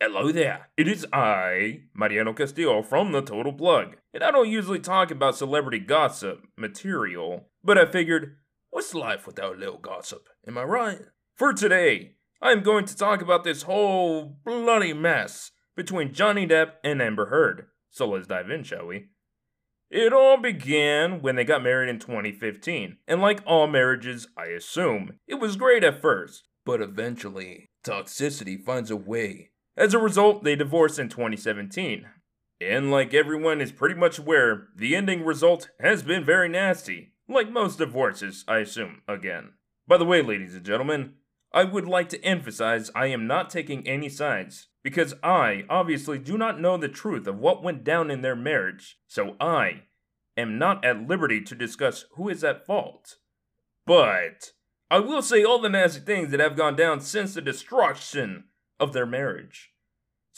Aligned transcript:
Hello 0.00 0.30
there. 0.30 0.68
It 0.76 0.86
is 0.86 1.04
I, 1.12 1.80
Mariano 1.92 2.32
Castillo 2.32 2.82
from 2.82 3.10
The 3.10 3.20
Total 3.20 3.52
Plug. 3.52 3.96
And 4.14 4.22
I 4.22 4.30
don't 4.30 4.48
usually 4.48 4.78
talk 4.78 5.10
about 5.10 5.36
celebrity 5.36 5.80
gossip 5.80 6.46
material, 6.56 7.48
but 7.64 7.76
I 7.76 7.84
figured, 7.84 8.36
what's 8.70 8.94
life 8.94 9.26
without 9.26 9.56
a 9.56 9.58
little 9.58 9.78
gossip? 9.78 10.28
Am 10.46 10.56
I 10.56 10.62
right? 10.62 11.00
For 11.34 11.52
today, 11.52 12.12
I'm 12.40 12.62
going 12.62 12.84
to 12.84 12.96
talk 12.96 13.22
about 13.22 13.42
this 13.42 13.62
whole 13.62 14.38
bloody 14.44 14.92
mess 14.92 15.50
between 15.74 16.14
Johnny 16.14 16.46
Depp 16.46 16.74
and 16.84 17.02
Amber 17.02 17.26
Heard. 17.26 17.66
So 17.90 18.08
let's 18.08 18.28
dive 18.28 18.52
in, 18.52 18.62
shall 18.62 18.86
we? 18.86 19.06
It 19.90 20.12
all 20.12 20.36
began 20.36 21.22
when 21.22 21.34
they 21.34 21.44
got 21.44 21.64
married 21.64 21.88
in 21.88 21.98
2015, 21.98 22.98
and 23.08 23.20
like 23.20 23.40
all 23.44 23.66
marriages, 23.66 24.28
I 24.36 24.44
assume, 24.46 25.18
it 25.26 25.40
was 25.40 25.56
great 25.56 25.82
at 25.82 26.00
first, 26.00 26.46
but 26.64 26.80
eventually, 26.80 27.66
toxicity 27.84 28.62
finds 28.62 28.92
a 28.92 28.96
way 28.96 29.50
as 29.78 29.94
a 29.94 29.98
result, 29.98 30.42
they 30.42 30.56
divorced 30.56 30.98
in 30.98 31.08
2017. 31.08 32.06
And 32.60 32.90
like 32.90 33.14
everyone 33.14 33.60
is 33.60 33.70
pretty 33.70 33.94
much 33.94 34.18
aware, 34.18 34.68
the 34.74 34.96
ending 34.96 35.24
result 35.24 35.70
has 35.80 36.02
been 36.02 36.24
very 36.24 36.48
nasty. 36.48 37.12
Like 37.28 37.50
most 37.50 37.78
divorces, 37.78 38.44
I 38.48 38.58
assume, 38.58 39.02
again. 39.06 39.52
By 39.86 39.96
the 39.96 40.04
way, 40.04 40.20
ladies 40.20 40.54
and 40.54 40.64
gentlemen, 40.64 41.14
I 41.52 41.64
would 41.64 41.86
like 41.86 42.08
to 42.10 42.24
emphasize 42.24 42.90
I 42.94 43.06
am 43.06 43.26
not 43.26 43.50
taking 43.50 43.86
any 43.86 44.08
sides, 44.08 44.68
because 44.82 45.14
I 45.22 45.64
obviously 45.70 46.18
do 46.18 46.36
not 46.36 46.60
know 46.60 46.76
the 46.76 46.88
truth 46.88 47.26
of 47.26 47.38
what 47.38 47.62
went 47.62 47.84
down 47.84 48.10
in 48.10 48.22
their 48.22 48.36
marriage, 48.36 48.98
so 49.06 49.36
I 49.40 49.84
am 50.36 50.58
not 50.58 50.84
at 50.84 51.06
liberty 51.06 51.40
to 51.42 51.54
discuss 51.54 52.04
who 52.16 52.28
is 52.28 52.42
at 52.42 52.66
fault. 52.66 53.16
But 53.86 54.52
I 54.90 54.98
will 54.98 55.22
say 55.22 55.44
all 55.44 55.60
the 55.60 55.68
nasty 55.68 56.00
things 56.00 56.30
that 56.30 56.40
have 56.40 56.56
gone 56.56 56.74
down 56.74 57.00
since 57.00 57.34
the 57.34 57.40
destruction 57.40 58.44
of 58.80 58.92
their 58.92 59.06
marriage. 59.06 59.70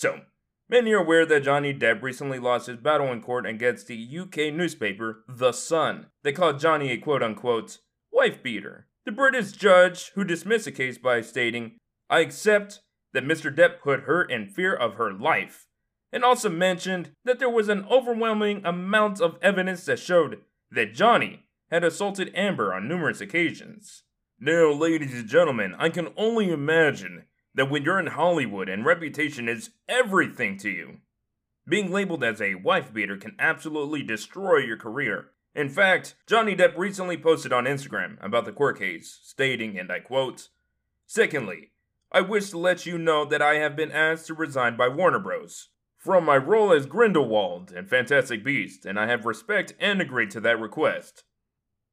So, 0.00 0.22
many 0.66 0.94
are 0.94 1.02
aware 1.02 1.26
that 1.26 1.42
Johnny 1.42 1.74
Depp 1.74 2.00
recently 2.00 2.38
lost 2.38 2.68
his 2.68 2.78
battle 2.78 3.12
in 3.12 3.20
court 3.20 3.44
against 3.44 3.86
the 3.86 4.18
UK 4.18 4.50
newspaper 4.50 5.24
The 5.28 5.52
Sun. 5.52 6.06
They 6.22 6.32
called 6.32 6.58
Johnny 6.58 6.90
a 6.90 6.96
quote 6.96 7.22
unquote 7.22 7.80
wife 8.10 8.42
beater. 8.42 8.86
The 9.04 9.12
British 9.12 9.52
judge 9.52 10.12
who 10.14 10.24
dismissed 10.24 10.64
the 10.64 10.72
case 10.72 10.96
by 10.96 11.20
stating, 11.20 11.72
I 12.08 12.20
accept 12.20 12.80
that 13.12 13.26
Mr. 13.26 13.54
Depp 13.54 13.80
put 13.82 14.04
her 14.04 14.22
in 14.22 14.46
fear 14.46 14.74
of 14.74 14.94
her 14.94 15.12
life, 15.12 15.66
and 16.10 16.24
also 16.24 16.48
mentioned 16.48 17.10
that 17.26 17.38
there 17.38 17.50
was 17.50 17.68
an 17.68 17.84
overwhelming 17.90 18.64
amount 18.64 19.20
of 19.20 19.36
evidence 19.42 19.84
that 19.84 19.98
showed 19.98 20.38
that 20.70 20.94
Johnny 20.94 21.44
had 21.70 21.84
assaulted 21.84 22.32
Amber 22.34 22.72
on 22.72 22.88
numerous 22.88 23.20
occasions. 23.20 24.04
Now, 24.38 24.72
ladies 24.72 25.12
and 25.12 25.28
gentlemen, 25.28 25.74
I 25.78 25.90
can 25.90 26.08
only 26.16 26.50
imagine 26.50 27.24
that 27.54 27.70
when 27.70 27.82
you're 27.82 28.00
in 28.00 28.08
Hollywood 28.08 28.68
and 28.68 28.84
reputation 28.84 29.48
is 29.48 29.70
everything 29.88 30.56
to 30.58 30.70
you, 30.70 30.98
being 31.68 31.92
labeled 31.92 32.24
as 32.24 32.40
a 32.40 32.56
wife 32.56 32.92
beater 32.92 33.16
can 33.16 33.36
absolutely 33.38 34.02
destroy 34.02 34.58
your 34.58 34.76
career. 34.76 35.30
In 35.54 35.68
fact, 35.68 36.14
Johnny 36.26 36.54
Depp 36.54 36.76
recently 36.76 37.16
posted 37.16 37.52
on 37.52 37.64
Instagram 37.64 38.16
about 38.24 38.44
the 38.44 38.52
court 38.52 38.78
case, 38.78 39.20
stating, 39.22 39.78
and 39.78 39.90
I 39.90 40.00
quote, 40.00 40.48
Secondly, 41.06 41.72
I 42.12 42.20
wish 42.20 42.50
to 42.50 42.58
let 42.58 42.86
you 42.86 42.98
know 42.98 43.24
that 43.24 43.42
I 43.42 43.54
have 43.54 43.76
been 43.76 43.92
asked 43.92 44.26
to 44.28 44.34
resign 44.34 44.76
by 44.76 44.88
Warner 44.88 45.18
Bros. 45.18 45.68
from 45.96 46.24
my 46.24 46.36
role 46.36 46.72
as 46.72 46.86
Grindelwald 46.86 47.72
in 47.72 47.86
Fantastic 47.86 48.44
Beasts, 48.44 48.86
and 48.86 48.98
I 48.98 49.06
have 49.06 49.26
respect 49.26 49.74
and 49.78 50.00
agreed 50.00 50.30
to 50.32 50.40
that 50.40 50.60
request. 50.60 51.24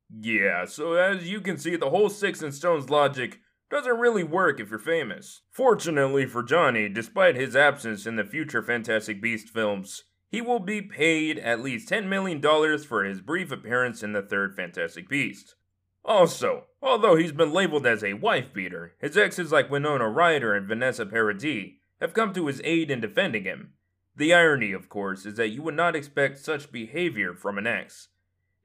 Yeah, 0.10 0.66
so 0.66 0.94
as 0.94 1.30
you 1.30 1.42
can 1.42 1.58
see, 1.58 1.76
the 1.76 1.90
whole 1.90 2.10
Six 2.10 2.42
and 2.42 2.54
Stones 2.54 2.90
logic 2.90 3.42
doesn't 3.70 4.00
really 4.00 4.24
work 4.24 4.60
if 4.60 4.70
you're 4.70 4.80
famous. 4.80 5.42
Fortunately 5.52 6.26
for 6.26 6.44
Johnny, 6.44 6.88
despite 6.88 7.36
his 7.36 7.56
absence 7.56 8.06
in 8.06 8.16
the 8.16 8.24
future 8.24 8.64
Fantastic 8.64 9.22
Beast 9.22 9.50
films, 9.50 10.04
he 10.30 10.42
will 10.42 10.60
be 10.60 10.82
paid 10.82 11.38
at 11.40 11.62
least 11.62 11.90
$10 11.90 12.08
million 12.08 12.42
for 12.80 13.04
his 13.04 13.22
brief 13.22 13.52
appearance 13.52 14.04
in 14.04 14.14
the 14.14 14.22
third 14.22 14.56
Fantastic 14.56 15.10
Beast. 15.10 15.56
Also, 16.04 16.66
although 16.82 17.16
he's 17.16 17.34
been 17.34 17.52
labeled 17.52 17.86
as 17.86 18.04
a 18.04 18.14
wife 18.14 18.54
beater, 18.54 18.96
his 19.00 19.18
exes 19.18 19.52
like 19.52 19.70
Winona 19.70 20.10
Ryder 20.10 20.54
and 20.54 20.68
Vanessa 20.68 21.06
Paradis 21.06 21.74
have 22.00 22.14
come 22.14 22.34
to 22.34 22.48
his 22.48 22.62
aid 22.64 22.90
in 22.90 23.02
defending 23.02 23.44
him. 23.44 23.74
The 24.16 24.34
irony, 24.34 24.72
of 24.72 24.90
course, 24.90 25.26
is 25.26 25.36
that 25.36 25.50
you 25.50 25.62
would 25.64 25.76
not 25.76 25.96
expect 25.96 26.40
such 26.40 26.72
behavior 26.72 27.34
from 27.34 27.58
an 27.58 27.68
ex. 27.68 28.08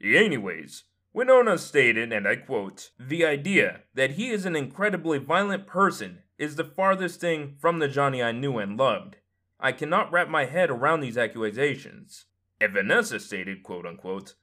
Anyways, 0.02 0.84
Winona 1.14 1.58
stated, 1.58 2.10
and 2.10 2.26
I 2.26 2.36
quote, 2.36 2.90
The 2.98 3.24
idea 3.24 3.80
that 3.94 4.12
he 4.12 4.30
is 4.30 4.46
an 4.46 4.56
incredibly 4.56 5.18
violent 5.18 5.66
person 5.66 6.20
is 6.38 6.56
the 6.56 6.64
farthest 6.64 7.20
thing 7.20 7.56
from 7.58 7.78
the 7.78 7.88
Johnny 7.88 8.22
I 8.22 8.32
knew 8.32 8.56
and 8.58 8.78
loved. 8.78 9.16
I 9.60 9.72
cannot 9.72 10.10
wrap 10.10 10.28
my 10.28 10.46
head 10.46 10.70
around 10.70 11.00
these 11.00 11.18
accusations. 11.18 12.24
And 12.60 12.72
Vanessa 12.72 13.20
stated, 13.20 13.62
quote 13.62 13.84
unquote, 13.84 14.34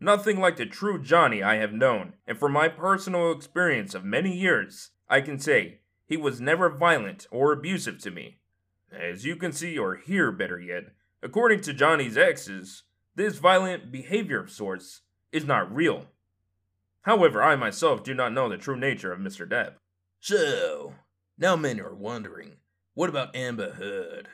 Nothing 0.00 0.40
like 0.40 0.56
the 0.56 0.66
true 0.66 1.02
Johnny 1.02 1.42
I 1.42 1.56
have 1.56 1.72
known, 1.72 2.14
and 2.26 2.38
from 2.38 2.52
my 2.52 2.68
personal 2.68 3.30
experience 3.32 3.94
of 3.94 4.04
many 4.04 4.34
years, 4.34 4.90
I 5.08 5.20
can 5.20 5.38
say 5.38 5.80
he 6.06 6.16
was 6.16 6.40
never 6.40 6.70
violent 6.70 7.26
or 7.30 7.52
abusive 7.52 7.98
to 8.00 8.10
me. 8.10 8.38
As 8.90 9.24
you 9.24 9.36
can 9.36 9.52
see 9.52 9.76
or 9.76 9.96
hear 9.96 10.32
better 10.32 10.60
yet, 10.60 10.92
according 11.22 11.60
to 11.62 11.74
Johnny's 11.74 12.16
exes, 12.16 12.84
this 13.14 13.38
violent 13.38 13.90
behavior 13.90 14.40
of 14.40 14.50
sorts 14.50 15.02
is 15.32 15.44
not 15.44 15.74
real. 15.74 16.06
However, 17.02 17.42
I 17.42 17.56
myself 17.56 18.02
do 18.02 18.14
not 18.14 18.32
know 18.32 18.48
the 18.48 18.58
true 18.58 18.76
nature 18.76 19.12
of 19.12 19.20
Mr. 19.20 19.48
Depp. 19.48 19.74
So, 20.20 20.94
now 21.38 21.54
many 21.54 21.80
are 21.80 21.94
wondering, 21.94 22.56
what 22.94 23.08
about 23.08 23.36
Amber 23.36 23.74
Heard? 23.74 24.28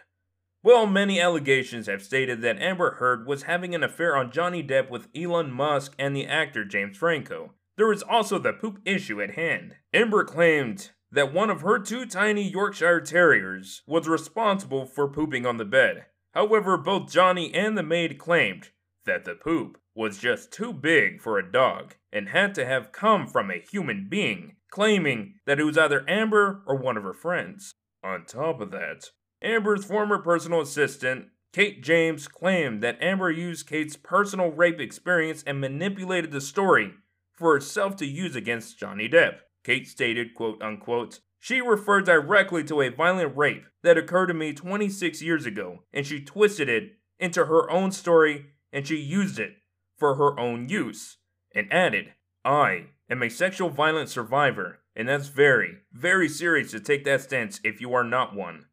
Well, 0.62 0.86
many 0.86 1.20
allegations 1.20 1.88
have 1.88 2.02
stated 2.02 2.40
that 2.42 2.62
Amber 2.62 2.92
Heard 2.92 3.26
was 3.26 3.42
having 3.42 3.74
an 3.74 3.82
affair 3.82 4.16
on 4.16 4.30
Johnny 4.30 4.62
Depp 4.62 4.88
with 4.88 5.08
Elon 5.14 5.50
Musk 5.50 5.94
and 5.98 6.14
the 6.14 6.26
actor 6.26 6.64
James 6.64 6.96
Franco. 6.96 7.52
There 7.76 7.92
is 7.92 8.02
also 8.02 8.38
the 8.38 8.52
poop 8.52 8.78
issue 8.84 9.20
at 9.20 9.34
hand. 9.34 9.74
Amber 9.92 10.24
claimed 10.24 10.92
that 11.10 11.34
one 11.34 11.50
of 11.50 11.62
her 11.62 11.78
two 11.78 12.06
tiny 12.06 12.48
Yorkshire 12.48 13.00
Terriers 13.00 13.82
was 13.86 14.06
responsible 14.08 14.86
for 14.86 15.08
pooping 15.08 15.44
on 15.44 15.56
the 15.56 15.64
bed. 15.64 16.06
However, 16.32 16.76
both 16.78 17.10
Johnny 17.10 17.52
and 17.52 17.76
the 17.76 17.82
maid 17.82 18.18
claimed 18.18 18.70
that 19.04 19.24
the 19.24 19.34
poop 19.34 19.78
was 19.94 20.18
just 20.18 20.52
too 20.52 20.72
big 20.72 21.20
for 21.20 21.38
a 21.38 21.52
dog 21.52 21.94
and 22.12 22.28
had 22.28 22.54
to 22.54 22.64
have 22.64 22.92
come 22.92 23.26
from 23.26 23.50
a 23.50 23.60
human 23.60 24.06
being, 24.08 24.56
claiming 24.70 25.34
that 25.46 25.60
it 25.60 25.64
was 25.64 25.78
either 25.78 26.04
Amber 26.08 26.62
or 26.66 26.76
one 26.76 26.96
of 26.96 27.02
her 27.02 27.14
friends. 27.14 27.74
On 28.02 28.24
top 28.24 28.60
of 28.60 28.70
that, 28.70 29.10
Amber's 29.42 29.84
former 29.84 30.18
personal 30.18 30.60
assistant, 30.60 31.26
Kate 31.52 31.82
James, 31.82 32.26
claimed 32.26 32.82
that 32.82 33.02
Amber 33.02 33.30
used 33.30 33.68
Kate's 33.68 33.96
personal 33.96 34.50
rape 34.50 34.80
experience 34.80 35.42
and 35.46 35.60
manipulated 35.60 36.32
the 36.32 36.40
story 36.40 36.94
for 37.32 37.54
herself 37.54 37.96
to 37.96 38.06
use 38.06 38.34
against 38.34 38.78
Johnny 38.78 39.08
Depp. 39.08 39.38
Kate 39.64 39.86
stated, 39.86 40.34
quote 40.34 40.62
unquote, 40.62 41.20
she 41.38 41.60
referred 41.60 42.06
directly 42.06 42.62
to 42.64 42.80
a 42.80 42.88
violent 42.88 43.36
rape 43.36 43.64
that 43.82 43.98
occurred 43.98 44.26
to 44.26 44.34
me 44.34 44.52
26 44.52 45.20
years 45.22 45.44
ago, 45.44 45.82
and 45.92 46.06
she 46.06 46.22
twisted 46.22 46.68
it 46.68 46.92
into 47.18 47.46
her 47.46 47.68
own 47.70 47.90
story 47.90 48.46
and 48.72 48.86
she 48.86 48.96
used 48.96 49.38
it 49.38 49.54
for 50.02 50.16
her 50.16 50.36
own 50.36 50.68
use, 50.68 51.18
and 51.54 51.72
added, 51.72 52.14
I 52.44 52.86
am 53.08 53.22
a 53.22 53.30
sexual 53.30 53.70
violence 53.70 54.10
survivor, 54.10 54.80
and 54.96 55.08
that's 55.08 55.28
very, 55.28 55.76
very 55.92 56.28
serious 56.28 56.72
to 56.72 56.80
take 56.80 57.04
that 57.04 57.20
stance 57.20 57.60
if 57.62 57.80
you 57.80 57.94
are 57.94 58.02
not 58.02 58.34
one. 58.34 58.64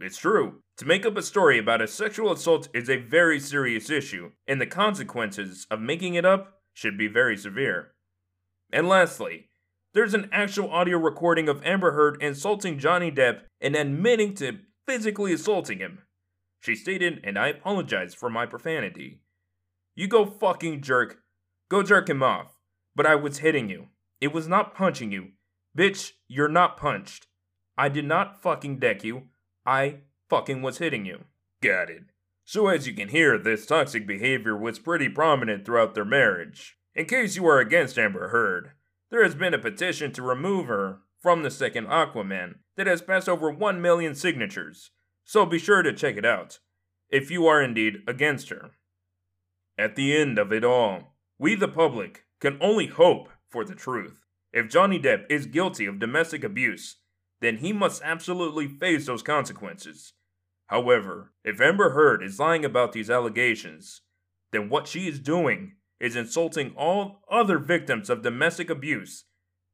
It's 0.00 0.18
true. 0.18 0.62
To 0.78 0.84
make 0.84 1.06
up 1.06 1.16
a 1.16 1.22
story 1.22 1.60
about 1.60 1.80
a 1.80 1.86
sexual 1.86 2.32
assault 2.32 2.68
is 2.74 2.90
a 2.90 2.96
very 2.96 3.38
serious 3.38 3.88
issue, 3.88 4.32
and 4.48 4.60
the 4.60 4.66
consequences 4.66 5.64
of 5.70 5.80
making 5.80 6.14
it 6.14 6.24
up 6.24 6.58
should 6.74 6.98
be 6.98 7.06
very 7.06 7.36
severe. 7.36 7.92
And 8.72 8.88
lastly, 8.88 9.50
there's 9.94 10.12
an 10.12 10.28
actual 10.32 10.72
audio 10.72 10.98
recording 10.98 11.48
of 11.48 11.62
Amber 11.64 11.92
Heard 11.92 12.20
insulting 12.20 12.80
Johnny 12.80 13.12
Depp 13.12 13.42
and 13.60 13.76
admitting 13.76 14.34
to 14.34 14.58
physically 14.88 15.32
assaulting 15.32 15.78
him. 15.78 16.00
She 16.58 16.74
stated, 16.74 17.20
and 17.22 17.38
I 17.38 17.46
apologize 17.46 18.12
for 18.12 18.28
my 18.28 18.44
profanity. 18.44 19.20
You 19.96 20.06
go 20.06 20.26
fucking 20.26 20.82
jerk. 20.82 21.22
Go 21.70 21.82
jerk 21.82 22.08
him 22.08 22.22
off. 22.22 22.58
But 22.94 23.06
I 23.06 23.14
was 23.14 23.38
hitting 23.38 23.70
you. 23.70 23.86
It 24.20 24.32
was 24.32 24.46
not 24.46 24.74
punching 24.74 25.10
you. 25.10 25.30
Bitch, 25.76 26.12
you're 26.28 26.48
not 26.48 26.76
punched. 26.76 27.26
I 27.78 27.88
did 27.88 28.04
not 28.04 28.42
fucking 28.42 28.78
deck 28.78 29.02
you. 29.02 29.24
I 29.64 30.00
fucking 30.28 30.60
was 30.62 30.78
hitting 30.78 31.06
you. 31.06 31.24
Got 31.62 31.90
it. 31.90 32.04
So, 32.44 32.68
as 32.68 32.86
you 32.86 32.92
can 32.92 33.08
hear, 33.08 33.38
this 33.38 33.66
toxic 33.66 34.06
behavior 34.06 34.56
was 34.56 34.78
pretty 34.78 35.08
prominent 35.08 35.64
throughout 35.64 35.94
their 35.94 36.04
marriage. 36.04 36.76
In 36.94 37.06
case 37.06 37.34
you 37.34 37.46
are 37.46 37.58
against 37.58 37.98
Amber 37.98 38.28
Heard, 38.28 38.72
there 39.10 39.24
has 39.24 39.34
been 39.34 39.54
a 39.54 39.58
petition 39.58 40.12
to 40.12 40.22
remove 40.22 40.66
her 40.66 41.00
from 41.20 41.42
the 41.42 41.50
second 41.50 41.86
Aquaman 41.88 42.56
that 42.76 42.86
has 42.86 43.02
passed 43.02 43.28
over 43.28 43.50
1 43.50 43.82
million 43.82 44.14
signatures, 44.14 44.90
so 45.24 45.44
be 45.44 45.58
sure 45.58 45.82
to 45.82 45.92
check 45.92 46.16
it 46.16 46.24
out, 46.24 46.60
if 47.10 47.30
you 47.30 47.46
are 47.46 47.62
indeed 47.62 47.96
against 48.06 48.50
her. 48.50 48.72
At 49.78 49.96
the 49.96 50.16
end 50.16 50.38
of 50.38 50.52
it 50.52 50.64
all, 50.64 51.14
we 51.38 51.54
the 51.54 51.68
public 51.68 52.24
can 52.40 52.58
only 52.60 52.86
hope 52.86 53.28
for 53.48 53.64
the 53.64 53.74
truth. 53.74 54.20
If 54.52 54.68
Johnny 54.68 54.98
Depp 54.98 55.24
is 55.28 55.46
guilty 55.46 55.86
of 55.86 55.98
domestic 55.98 56.42
abuse, 56.42 56.96
then 57.40 57.58
he 57.58 57.72
must 57.72 58.02
absolutely 58.02 58.68
face 58.68 59.06
those 59.06 59.22
consequences. 59.22 60.14
However, 60.68 61.32
if 61.44 61.60
Amber 61.60 61.90
Heard 61.90 62.22
is 62.22 62.40
lying 62.40 62.64
about 62.64 62.92
these 62.92 63.10
allegations, 63.10 64.00
then 64.52 64.68
what 64.68 64.86
she 64.86 65.08
is 65.08 65.20
doing 65.20 65.74
is 66.00 66.16
insulting 66.16 66.72
all 66.76 67.20
other 67.30 67.58
victims 67.58 68.10
of 68.10 68.22
domestic 68.22 68.70
abuse, 68.70 69.24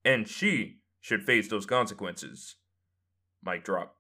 and 0.04 0.28
she 0.28 0.80
should 1.00 1.22
face 1.22 1.48
those 1.48 1.66
consequences. 1.66 2.56
Mic 3.44 3.64
drop. 3.64 3.96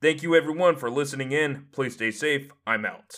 Thank 0.00 0.22
you 0.22 0.34
everyone 0.34 0.76
for 0.76 0.90
listening 0.90 1.32
in. 1.32 1.66
Please 1.72 1.94
stay 1.94 2.10
safe. 2.10 2.50
I'm 2.66 2.86
out. 2.86 3.16